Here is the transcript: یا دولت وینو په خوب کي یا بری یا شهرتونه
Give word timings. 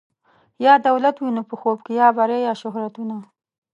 یا 0.65 0.73
دولت 0.87 1.15
وینو 1.19 1.43
په 1.49 1.55
خوب 1.61 1.77
کي 1.85 1.93
یا 2.01 2.07
بری 2.17 2.37
یا 2.47 2.53
شهرتونه 2.61 3.15